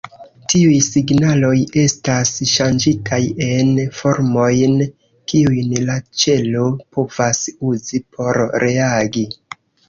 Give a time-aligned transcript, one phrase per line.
[0.51, 4.73] Tiuj signaloj estas ŝanĝitaj en formojn,
[5.35, 6.65] kiujn la ĉelo
[6.99, 9.25] povas uzi por reagi.